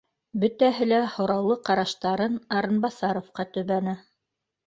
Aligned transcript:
Бөтәһе 0.43 0.85
лә 0.87 1.01
һораулы 1.17 1.57
ҡараштарын 1.69 2.39
Лрыибаҫаровҡа 2.57 3.49
төбәне 3.59 3.97